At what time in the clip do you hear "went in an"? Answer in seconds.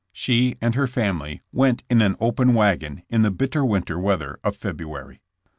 1.53-2.15